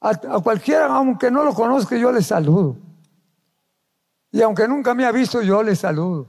A, 0.00 0.14
cualquiera, 0.40 0.86
aunque 0.86 1.30
no 1.30 1.44
lo 1.44 1.52
conozca, 1.52 1.96
yo 1.96 2.10
le 2.10 2.22
saludo. 2.22 2.76
Y 4.32 4.40
aunque 4.40 4.66
nunca 4.66 4.94
me 4.94 5.04
ha 5.04 5.12
visto, 5.12 5.42
yo 5.42 5.62
le 5.62 5.76
saludo. 5.76 6.28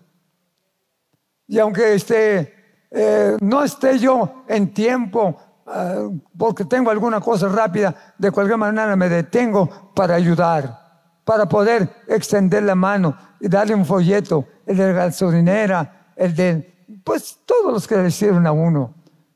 Y 1.48 1.58
aunque 1.60 1.94
esté, 1.94 2.54
eh, 2.92 3.38
no 3.40 3.64
esté 3.64 3.98
yo 3.98 4.44
en 4.48 4.74
tiempo, 4.74 5.38
eh, 5.74 6.10
porque 6.38 6.66
tengo 6.66 6.92
alguna 6.92 7.22
cosa 7.22 7.48
rápida, 7.48 8.14
de 8.18 8.32
cualquier 8.32 8.58
manera 8.58 8.96
me 8.96 9.08
detengo 9.08 9.94
para 9.96 10.16
ayudar, 10.16 11.22
para 11.24 11.48
poder 11.48 12.04
extender 12.08 12.64
la 12.64 12.76
mano 12.76 13.16
y 13.40 13.48
darle 13.48 13.76
un 13.76 13.86
folleto, 13.86 14.46
el 14.66 14.76
de 14.76 14.88
la 14.88 14.94
gasolinera, 14.94 16.12
el 16.16 16.36
de, 16.36 16.71
pues 17.04 17.40
todos 17.46 17.74
los 17.74 17.88
que 17.88 17.98
le 17.98 18.12
sirven 18.12 18.46
a 18.48 18.52
uno. 18.52 18.94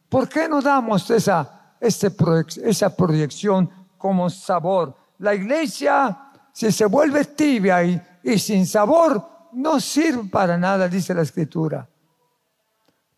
¿Por 0.10 0.30
qué 0.30 0.48
no 0.48 0.62
damos 0.62 1.10
esa, 1.10 1.76
esa 1.80 2.96
proyección 2.96 3.70
como 3.98 4.30
sabor. 4.30 4.96
La 5.20 5.34
iglesia, 5.34 6.16
si 6.52 6.72
se 6.72 6.86
vuelve 6.86 7.26
tibia 7.26 7.84
y, 7.84 8.02
y 8.24 8.38
sin 8.38 8.68
sabor, 8.68 9.50
no 9.54 9.80
sirve 9.80 10.30
para 10.30 10.58
nada, 10.58 10.88
dice 10.88 11.14
la 11.14 11.24
escritura. 11.24 11.88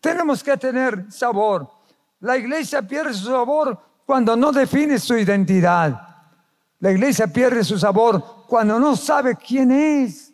Tenemos 0.00 0.42
que 0.42 0.56
tener 0.56 1.10
sabor. 1.12 1.70
La 2.20 2.36
iglesia 2.36 2.80
pierde 2.82 3.12
su 3.12 3.26
sabor 3.26 3.78
cuando 4.06 4.36
no 4.36 4.52
define 4.52 4.98
su 4.98 5.16
identidad. 5.16 6.06
La 6.78 6.92
iglesia 6.92 7.26
pierde 7.26 7.64
su 7.64 7.78
sabor 7.78 8.46
cuando 8.46 8.78
no 8.78 8.96
sabe 8.96 9.36
quién 9.36 9.70
es. 9.70 10.32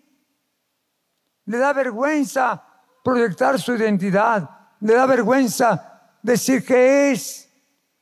Le 1.47 1.59
da 1.59 1.73
vergüenza 1.73 2.63
proyectar 3.05 3.61
su 3.61 3.75
identidad. 3.75 4.49
Le 4.81 4.95
da 4.95 5.07
vergüenza 5.07 6.01
decir 6.23 6.65
que 6.65 7.13
es. 7.13 7.49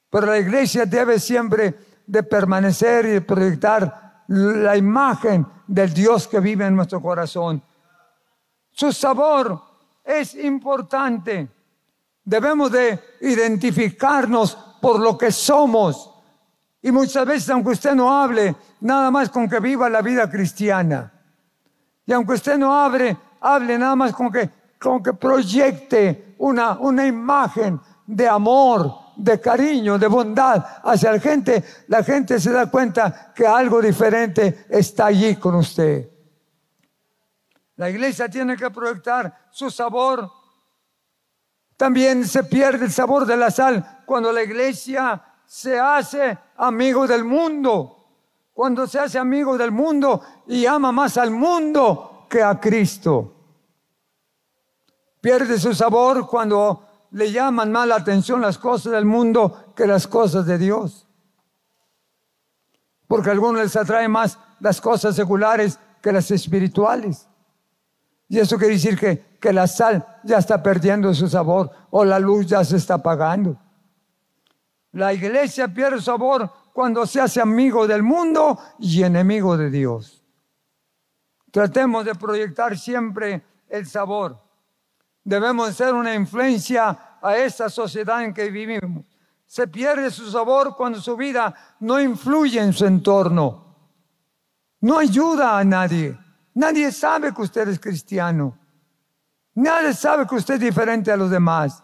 Pero 0.08 0.28
la 0.28 0.38
iglesia 0.38 0.86
debe 0.86 1.18
siempre 1.18 1.74
de 2.06 2.22
permanecer 2.22 3.06
y 3.06 3.10
de 3.10 3.20
proyectar 3.20 4.24
la 4.28 4.76
imagen 4.76 5.46
del 5.66 5.92
Dios 5.92 6.28
que 6.28 6.40
vive 6.40 6.66
en 6.66 6.76
nuestro 6.76 7.02
corazón. 7.02 7.62
Su 8.70 8.92
sabor 8.92 9.60
es 10.04 10.34
importante. 10.34 11.48
Debemos 12.24 12.70
de 12.70 13.00
identificarnos 13.22 14.56
por 14.80 15.00
lo 15.00 15.18
que 15.18 15.32
somos. 15.32 16.10
Y 16.80 16.92
muchas 16.92 17.26
veces, 17.26 17.50
aunque 17.50 17.70
usted 17.70 17.94
no 17.94 18.22
hable, 18.22 18.54
nada 18.80 19.10
más 19.10 19.30
con 19.30 19.48
que 19.48 19.60
viva 19.60 19.88
la 19.88 20.02
vida 20.02 20.30
cristiana. 20.30 21.12
Y 22.06 22.12
aunque 22.12 22.34
usted 22.34 22.58
no 22.58 22.74
hable, 22.74 23.16
hable 23.40 23.78
nada 23.78 23.96
más 23.96 24.12
con 24.12 24.30
que, 24.30 24.61
con 24.82 25.02
que 25.02 25.12
proyecte 25.12 26.34
una, 26.38 26.72
una 26.72 27.06
imagen 27.06 27.80
de 28.04 28.26
amor, 28.26 28.92
de 29.16 29.40
cariño, 29.40 29.96
de 29.96 30.08
bondad 30.08 30.64
hacia 30.82 31.12
la 31.12 31.20
gente, 31.20 31.62
la 31.86 32.02
gente 32.02 32.40
se 32.40 32.50
da 32.50 32.68
cuenta 32.68 33.32
que 33.32 33.46
algo 33.46 33.80
diferente 33.80 34.66
está 34.68 35.06
allí 35.06 35.36
con 35.36 35.54
usted. 35.54 36.10
La 37.76 37.88
iglesia 37.88 38.28
tiene 38.28 38.56
que 38.56 38.70
proyectar 38.70 39.48
su 39.52 39.70
sabor. 39.70 40.28
También 41.76 42.26
se 42.26 42.42
pierde 42.44 42.86
el 42.86 42.92
sabor 42.92 43.24
de 43.24 43.36
la 43.36 43.50
sal 43.50 44.02
cuando 44.04 44.32
la 44.32 44.42
iglesia 44.42 45.22
se 45.46 45.78
hace 45.78 46.36
amigo 46.56 47.06
del 47.06 47.24
mundo. 47.24 47.98
Cuando 48.52 48.86
se 48.86 48.98
hace 48.98 49.18
amigo 49.18 49.56
del 49.56 49.70
mundo 49.70 50.20
y 50.48 50.66
ama 50.66 50.92
más 50.92 51.16
al 51.16 51.30
mundo 51.30 52.26
que 52.28 52.42
a 52.42 52.58
Cristo. 52.60 53.41
Pierde 55.22 55.56
su 55.60 55.72
sabor 55.72 56.26
cuando 56.26 57.06
le 57.12 57.30
llaman 57.30 57.70
más 57.70 57.86
la 57.86 57.94
atención 57.94 58.40
las 58.40 58.58
cosas 58.58 58.92
del 58.92 59.04
mundo 59.04 59.72
que 59.76 59.86
las 59.86 60.08
cosas 60.08 60.44
de 60.46 60.58
Dios. 60.58 61.06
Porque 63.06 63.28
a 63.28 63.32
algunos 63.32 63.62
les 63.62 63.76
atrae 63.76 64.08
más 64.08 64.36
las 64.58 64.80
cosas 64.80 65.14
seculares 65.14 65.78
que 66.02 66.10
las 66.10 66.28
espirituales. 66.32 67.28
Y 68.28 68.40
eso 68.40 68.58
quiere 68.58 68.74
decir 68.74 68.98
que, 68.98 69.38
que 69.38 69.52
la 69.52 69.68
sal 69.68 70.04
ya 70.24 70.38
está 70.38 70.60
perdiendo 70.60 71.14
su 71.14 71.28
sabor 71.28 71.70
o 71.90 72.04
la 72.04 72.18
luz 72.18 72.46
ya 72.46 72.64
se 72.64 72.76
está 72.76 72.94
apagando. 72.94 73.56
La 74.90 75.12
iglesia 75.12 75.72
pierde 75.72 76.02
sabor 76.02 76.50
cuando 76.72 77.06
se 77.06 77.20
hace 77.20 77.40
amigo 77.40 77.86
del 77.86 78.02
mundo 78.02 78.58
y 78.80 79.04
enemigo 79.04 79.56
de 79.56 79.70
Dios. 79.70 80.24
Tratemos 81.52 82.04
de 82.06 82.16
proyectar 82.16 82.76
siempre 82.76 83.44
el 83.68 83.86
sabor. 83.86 84.51
Debemos 85.24 85.74
ser 85.76 85.94
una 85.94 86.14
influencia 86.14 87.18
a 87.20 87.36
esta 87.36 87.68
sociedad 87.68 88.22
en 88.22 88.34
que 88.34 88.50
vivimos. 88.50 89.06
Se 89.46 89.68
pierde 89.68 90.10
su 90.10 90.30
sabor 90.30 90.76
cuando 90.76 91.00
su 91.00 91.16
vida 91.16 91.54
no 91.80 92.00
influye 92.00 92.60
en 92.60 92.72
su 92.72 92.86
entorno. 92.86 93.76
No 94.80 94.98
ayuda 94.98 95.58
a 95.58 95.64
nadie. 95.64 96.18
Nadie 96.54 96.90
sabe 96.90 97.32
que 97.32 97.42
usted 97.42 97.68
es 97.68 97.78
cristiano. 97.78 98.58
Nadie 99.54 99.92
sabe 99.92 100.26
que 100.26 100.34
usted 100.34 100.54
es 100.54 100.60
diferente 100.60 101.12
a 101.12 101.16
los 101.16 101.30
demás. 101.30 101.82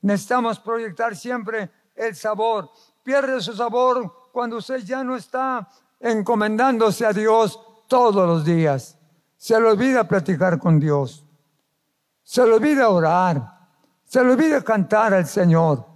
Necesitamos 0.00 0.58
proyectar 0.60 1.16
siempre 1.16 1.70
el 1.94 2.14
sabor. 2.14 2.70
Pierde 3.02 3.40
su 3.40 3.54
sabor 3.54 4.30
cuando 4.32 4.56
usted 4.56 4.78
ya 4.78 5.04
no 5.04 5.16
está 5.16 5.68
encomendándose 6.00 7.04
a 7.04 7.12
Dios 7.12 7.60
todos 7.88 8.26
los 8.26 8.44
días. 8.44 8.96
Se 9.36 9.58
le 9.60 9.66
olvida 9.66 10.04
platicar 10.04 10.58
con 10.58 10.78
Dios. 10.78 11.23
Se 12.24 12.44
le 12.44 12.54
olvida 12.54 12.88
orar. 12.88 13.68
Se 14.04 14.24
le 14.24 14.32
olvida 14.32 14.62
cantar 14.62 15.14
al 15.14 15.26
Señor. 15.26 15.86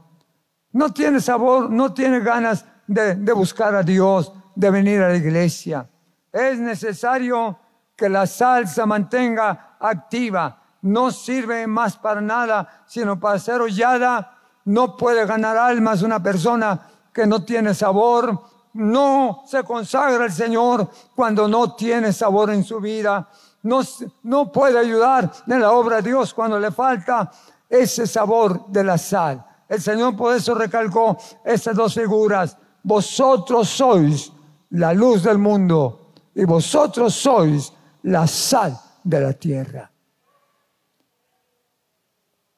No 0.73 0.93
tiene 0.93 1.21
sabor, 1.21 1.71
no 1.71 1.93
tiene 1.93 2.21
ganas 2.21 2.65
de, 2.87 3.15
de 3.15 3.33
buscar 3.33 3.75
a 3.75 3.83
Dios, 3.83 4.33
de 4.55 4.71
venir 4.71 5.03
a 5.03 5.09
la 5.09 5.17
iglesia. 5.17 5.89
Es 6.31 6.59
necesario 6.59 7.59
que 7.97 8.09
la 8.09 8.27
sal 8.27 8.69
se 8.69 8.85
mantenga 8.85 9.77
activa. 9.81 10.63
No 10.83 11.11
sirve 11.11 11.67
más 11.67 11.97
para 11.97 12.21
nada, 12.21 12.85
sino 12.87 13.19
para 13.19 13.39
ser 13.39 13.61
hollada. 13.61 14.37
No 14.67 14.97
puede 14.97 15.27
ganar 15.27 15.57
almas 15.57 16.03
una 16.03 16.23
persona 16.23 16.81
que 17.13 17.27
no 17.27 17.45
tiene 17.45 17.75
sabor. 17.75 18.41
No 18.75 19.43
se 19.47 19.65
consagra 19.65 20.25
al 20.25 20.33
Señor 20.33 20.89
cuando 21.17 21.49
no 21.49 21.75
tiene 21.75 22.13
sabor 22.13 22.51
en 22.51 22.63
su 22.63 22.79
vida. 22.79 23.29
No, 23.63 23.81
no 24.23 24.53
puede 24.53 24.79
ayudar 24.79 25.31
en 25.47 25.61
la 25.61 25.73
obra 25.73 25.97
de 25.97 26.11
Dios 26.11 26.33
cuando 26.33 26.59
le 26.59 26.71
falta 26.71 27.31
ese 27.69 28.07
sabor 28.07 28.67
de 28.69 28.85
la 28.85 28.97
sal. 28.97 29.45
El 29.69 29.81
Señor 29.83 30.17
por 30.17 30.35
eso 30.35 30.55
recalcó 30.55 31.19
estas 31.45 31.77
dos 31.77 31.95
figuras. 31.95 32.57
Vosotros 32.83 33.69
sois 33.69 34.33
la 34.71 34.95
luz 34.95 35.23
del 35.23 35.39
mundo 35.39 36.13
y 36.35 36.45
vosotros 36.45 37.15
sois 37.15 37.73
la 38.03 38.27
sal 38.27 38.79
de 39.03 39.21
la 39.21 39.33
tierra. 39.33 39.91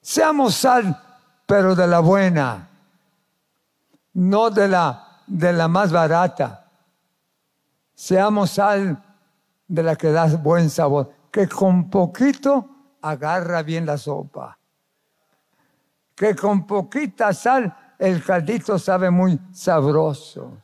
Seamos 0.00 0.54
sal, 0.54 0.96
pero 1.46 1.74
de 1.74 1.86
la 1.86 2.00
buena, 2.00 2.68
no 4.14 4.50
de 4.50 4.68
la, 4.68 5.22
de 5.26 5.52
la 5.52 5.68
más 5.68 5.92
barata. 5.92 6.70
Seamos 7.94 8.50
sal 8.50 9.09
de 9.70 9.84
la 9.84 9.94
que 9.94 10.10
da 10.10 10.26
buen 10.26 10.68
sabor, 10.68 11.12
que 11.30 11.48
con 11.48 11.88
poquito 11.88 12.96
agarra 13.02 13.62
bien 13.62 13.86
la 13.86 13.96
sopa, 13.96 14.58
que 16.16 16.34
con 16.34 16.66
poquita 16.66 17.32
sal 17.32 17.94
el 17.96 18.22
caldito 18.24 18.78
sabe 18.80 19.10
muy 19.10 19.38
sabroso. 19.52 20.60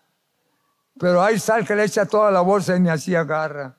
Pero 0.99 1.23
hay 1.23 1.39
sal 1.39 1.65
que 1.65 1.77
le 1.77 1.85
echa 1.85 2.05
toda 2.07 2.33
la 2.33 2.41
bolsa 2.41 2.75
y 2.75 2.81
ni 2.81 2.89
así 2.89 3.15
agarra. 3.15 3.77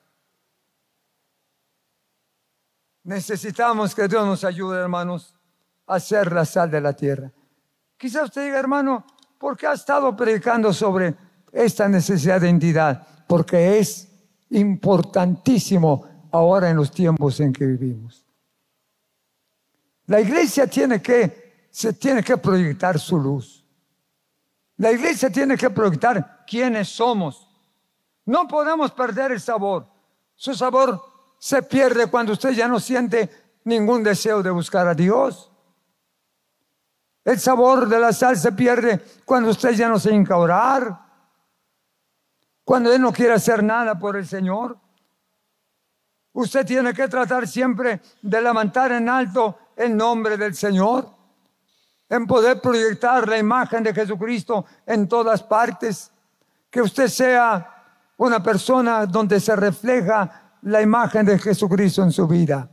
Necesitamos 3.03 3.93
que 3.93 4.07
Dios 4.07 4.25
nos 4.25 4.45
ayude, 4.45 4.79
hermanos, 4.79 5.35
a 5.87 5.95
hacer 5.95 6.31
la 6.31 6.45
sal 6.45 6.71
de 6.71 6.79
la 6.79 6.93
tierra. 6.93 7.31
Quizás 7.97 8.25
usted 8.25 8.45
diga, 8.45 8.59
hermano, 8.59 9.05
¿por 9.37 9.57
qué 9.57 9.67
ha 9.67 9.73
estado 9.73 10.15
predicando 10.15 10.71
sobre 10.71 11.15
esta 11.51 11.89
necesidad 11.89 12.39
de 12.39 12.49
entidad? 12.49 13.05
Porque 13.27 13.79
es 13.79 14.06
importantísimo 14.49 16.27
ahora 16.31 16.69
en 16.69 16.77
los 16.77 16.91
tiempos 16.91 17.39
en 17.39 17.53
que 17.53 17.65
vivimos. 17.65 18.25
La 20.07 20.21
iglesia 20.21 20.67
tiene 20.67 21.01
que, 21.01 21.67
se 21.69 21.93
tiene 21.93 22.23
que 22.23 22.37
proyectar 22.37 22.97
su 22.99 23.19
luz. 23.19 23.65
La 24.77 24.91
iglesia 24.91 25.29
tiene 25.29 25.57
que 25.57 25.69
proyectar 25.69 26.45
quiénes 26.45 26.87
somos. 26.89 27.47
No 28.25 28.47
podemos 28.47 28.91
perder 28.91 29.31
el 29.31 29.41
sabor. 29.41 29.87
Su 30.35 30.53
sabor 30.53 31.01
se 31.39 31.61
pierde 31.63 32.07
cuando 32.07 32.33
usted 32.33 32.51
ya 32.51 32.67
no 32.67 32.79
siente 32.79 33.29
ningún 33.63 34.03
deseo 34.03 34.41
de 34.41 34.49
buscar 34.49 34.87
a 34.87 34.93
Dios. 34.93 35.51
El 37.25 37.39
sabor 37.39 37.89
de 37.89 37.99
la 37.99 38.13
sal 38.13 38.37
se 38.37 38.53
pierde 38.53 39.01
cuando 39.25 39.49
usted 39.49 39.71
ya 39.71 39.89
no 39.89 39.99
se 39.99 40.13
hinca 40.13 40.37
orar. 40.37 41.06
Cuando 42.67 42.91
él 42.91 43.01
no 43.01 43.13
quiere 43.13 43.31
hacer 43.31 43.63
nada 43.63 43.97
por 43.97 44.17
el 44.17 44.27
Señor. 44.27 44.77
Usted 46.33 46.65
tiene 46.65 46.93
que 46.93 47.07
tratar 47.07 47.47
siempre 47.47 48.01
de 48.21 48.41
levantar 48.41 48.91
en 48.91 49.07
alto 49.07 49.57
el 49.73 49.95
nombre 49.95 50.35
del 50.35 50.53
Señor 50.53 51.09
en 52.09 52.27
poder 52.27 52.59
proyectar 52.59 53.25
la 53.25 53.37
imagen 53.37 53.83
de 53.83 53.93
Jesucristo 53.93 54.65
en 54.85 55.07
todas 55.07 55.43
partes, 55.43 56.11
que 56.69 56.81
usted 56.81 57.07
sea 57.07 57.85
una 58.17 58.43
persona 58.43 59.05
donde 59.05 59.39
se 59.39 59.55
refleja 59.55 60.57
la 60.63 60.81
imagen 60.81 61.25
de 61.25 61.39
Jesucristo 61.39 62.03
en 62.03 62.11
su 62.11 62.27
vida. 62.27 62.69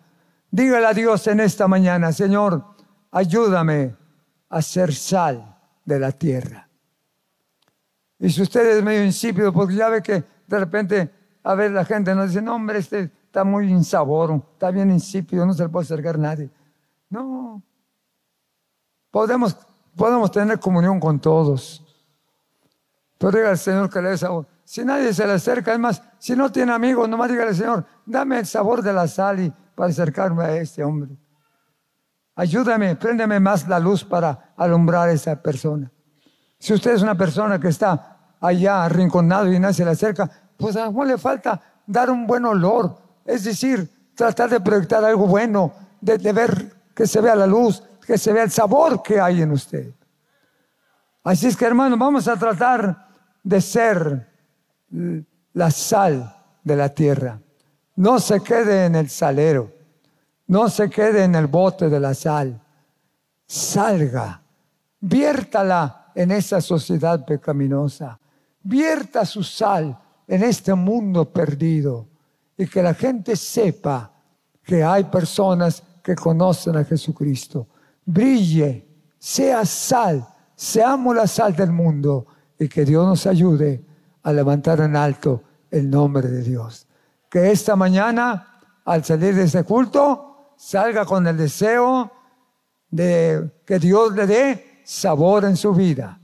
Dígale 0.51 0.87
a 0.87 0.93
Dios 0.93 1.25
en 1.29 1.39
esta 1.39 1.69
mañana, 1.69 2.11
Señor, 2.11 2.65
ayúdame 3.13 3.95
a 4.49 4.61
ser 4.61 4.93
sal 4.93 5.57
de 5.85 6.01
la 6.01 6.11
tierra. 6.11 6.69
Y 8.19 8.31
si 8.31 8.43
usted 8.43 8.79
es 8.79 8.83
medio 8.83 9.05
insípido, 9.05 9.53
porque 9.53 9.75
ya 9.75 9.89
ve 9.89 10.03
que 10.03 10.25
de 10.47 10.59
repente 10.59 11.11
a 11.43 11.55
ver 11.55 11.71
la 11.73 11.85
gente 11.85 12.15
nos 12.15 12.29
dice, 12.29 12.41
no 12.41 12.55
hombre, 12.55 12.79
este 12.79 13.11
está 13.27 13.45
muy 13.45 13.71
insabor, 13.71 14.43
está 14.53 14.71
bien 14.71 14.91
insípido, 14.91 15.45
no 15.45 15.53
se 15.53 15.65
le 15.65 15.69
puede 15.69 15.85
acercar 15.85 16.15
a 16.15 16.19
nadie. 16.19 16.51
No, 17.11 17.63
Podemos, 19.15 19.57
podemos 19.95 20.33
tener 20.33 20.59
comunión 20.59 20.99
con 20.99 21.21
todos. 21.21 21.85
Pero 23.17 23.31
diga 23.31 23.51
al 23.51 23.59
Señor 23.59 23.89
que 23.89 24.03
le 24.03 24.09
dé 24.09 24.19
sabor. 24.19 24.49
Si 24.65 24.85
nadie 24.85 25.15
se 25.15 25.25
le 25.25 25.35
acerca, 25.35 25.73
es 25.73 25.79
más, 25.79 26.03
si 26.19 26.35
no 26.35 26.51
tiene 26.51 26.73
amigos, 26.73 27.09
nomás 27.09 27.31
dígale, 27.31 27.55
Señor, 27.55 27.87
dame 28.05 28.41
el 28.41 28.47
sabor 28.47 28.83
de 28.83 28.93
la 28.93 29.07
sal 29.07 29.39
y 29.39 29.53
para 29.77 29.91
acercarme 29.91 30.43
a 30.43 30.57
este 30.57 30.83
hombre. 30.83 31.17
Ayúdame, 32.35 32.97
préndeme 32.97 33.39
más 33.39 33.69
la 33.69 33.79
luz 33.79 34.03
para 34.03 34.53
alumbrar 34.57 35.09
a 35.09 35.13
esa 35.13 35.41
persona. 35.41 35.93
Si 36.65 36.73
usted 36.73 36.95
es 36.95 37.03
una 37.03 37.15
persona 37.15 37.61
que 37.61 37.69
está 37.69 38.17
allá 38.41 38.87
arrinconado 38.87 39.53
y 39.53 39.59
nadie 39.59 39.75
se 39.75 39.85
le 39.85 39.91
acerca, 39.91 40.31
pues 40.57 40.75
a 40.77 40.91
lo 40.91 41.05
le 41.05 41.19
falta 41.19 41.61
dar 41.87 42.09
un 42.09 42.27
buen 42.27 42.43
olor. 42.47 42.97
Es 43.23 43.45
decir, 43.45 43.87
tratar 44.15 44.49
de 44.49 44.61
proyectar 44.61 45.05
algo 45.05 45.27
bueno, 45.27 45.75
de, 46.01 46.17
de 46.17 46.33
ver 46.33 46.73
que 46.95 47.07
se 47.07 47.21
vea 47.21 47.37
la 47.37 47.47
luz, 47.47 47.83
que 48.07 48.17
se 48.17 48.33
vea 48.33 48.45
el 48.45 48.51
sabor 48.51 49.03
que 49.03 49.21
hay 49.21 49.43
en 49.43 49.51
usted. 49.51 49.93
Así 51.25 51.49
es 51.49 51.55
que 51.55 51.67
hermano, 51.67 51.99
vamos 51.99 52.27
a 52.29 52.37
tratar 52.39 53.09
de 53.43 53.61
ser 53.61 54.27
la 55.53 55.71
sal 55.71 56.35
de 56.63 56.77
la 56.77 56.89
tierra. 56.89 57.39
No 57.97 58.19
se 58.19 58.41
quede 58.41 58.87
en 58.87 58.95
el 58.95 59.11
salero, 59.11 59.71
no 60.47 60.71
se 60.71 60.89
quede 60.89 61.25
en 61.25 61.35
el 61.35 61.47
bote 61.47 61.91
de 61.91 62.01
la 62.01 62.15
sal. 62.15 62.59
Salga, 63.47 64.41
viértala 64.99 66.04
en 66.15 66.31
esa 66.31 66.61
sociedad 66.61 67.25
pecaminosa, 67.25 68.19
vierta 68.63 69.25
su 69.25 69.43
sal 69.43 69.99
en 70.27 70.43
este 70.43 70.75
mundo 70.75 71.31
perdido 71.33 72.07
y 72.57 72.67
que 72.67 72.83
la 72.83 72.95
gente 72.95 73.37
sepa 73.37 74.13
que 74.63 74.83
hay 74.83 75.05
personas 75.05 75.83
que 76.03 76.15
conocen 76.15 76.77
a 76.77 76.85
Jesucristo 76.85 77.69
brille, 78.05 78.87
sea 79.19 79.65
sal, 79.65 80.27
seamos 80.55 81.17
la 81.17 81.27
sal 81.27 81.55
del 81.55 81.73
mundo 81.73 82.27
y 82.59 82.69
que 82.69 82.85
Dios 82.85 83.07
nos 83.07 83.27
ayude 83.27 83.85
a 84.23 84.33
levantar 84.33 84.81
en 84.81 84.97
alto 84.97 85.43
el 85.71 85.91
nombre 85.91 86.29
de 86.29 86.43
Dios. 86.43 86.87
Que 87.31 87.51
esta 87.51 87.77
mañana, 87.77 88.61
al 88.85 89.05
salir 89.05 89.35
de 89.35 89.45
este 89.45 89.65
culto, 89.65 90.53
salga 90.57 91.05
con 91.05 91.27
el 91.27 91.37
deseo 91.37 92.11
de 92.91 93.63
que 93.67 93.79
Dios 93.79 94.15
le 94.15 94.27
dé 94.27 94.74
sabor 94.85 95.45
en 95.45 95.57
su 95.57 95.73
vida. 95.73 96.21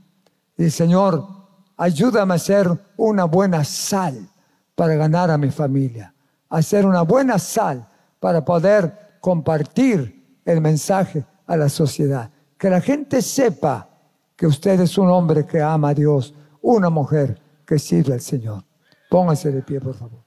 Y 0.57 0.69
Señor, 0.69 1.27
ayúdame 1.75 2.35
a 2.35 2.39
ser 2.39 2.69
una 2.97 3.25
buena 3.25 3.63
sal 3.63 4.29
para 4.75 4.95
ganar 4.95 5.29
a 5.29 5.37
mi 5.37 5.49
familia, 5.51 6.13
a 6.49 6.61
ser 6.61 6.85
una 6.85 7.01
buena 7.01 7.37
sal 7.39 7.87
para 8.19 8.45
poder 8.45 9.17
compartir 9.19 10.39
el 10.45 10.61
mensaje 10.61 11.25
a 11.47 11.57
la 11.57 11.69
sociedad. 11.69 12.31
Que 12.57 12.69
la 12.69 12.81
gente 12.81 13.21
sepa 13.21 13.89
que 14.35 14.47
usted 14.47 14.79
es 14.79 14.97
un 14.97 15.09
hombre 15.09 15.45
que 15.45 15.61
ama 15.61 15.89
a 15.89 15.93
Dios, 15.93 16.33
una 16.61 16.89
mujer 16.89 17.41
que 17.65 17.79
sirve 17.79 18.13
al 18.13 18.21
Señor. 18.21 18.63
Póngase 19.09 19.51
de 19.51 19.61
pie, 19.61 19.79
por 19.79 19.95
favor. 19.95 20.21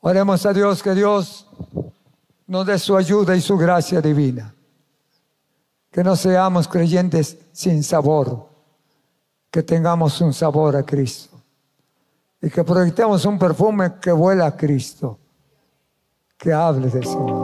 Oremos 0.00 0.46
a 0.46 0.52
Dios 0.52 0.82
que 0.82 0.94
Dios 0.94 1.48
nos 2.48 2.66
dé 2.66 2.78
su 2.78 2.96
ayuda 2.96 3.36
y 3.36 3.40
su 3.40 3.56
gracia 3.56 4.00
divina. 4.00 4.52
Que 5.90 6.02
no 6.02 6.16
seamos 6.16 6.66
creyentes 6.66 7.38
sin 7.52 7.82
sabor, 7.82 8.48
que 9.50 9.62
tengamos 9.62 10.20
un 10.20 10.32
sabor 10.32 10.76
a 10.76 10.82
Cristo 10.82 11.40
y 12.40 12.50
que 12.50 12.64
proyectemos 12.64 13.24
un 13.24 13.38
perfume 13.38 13.94
que 14.00 14.12
vuela 14.12 14.46
a 14.46 14.56
Cristo 14.56 15.18
que 16.36 16.52
hables 16.52 16.92
del 16.92 17.04
Señor. 17.04 17.37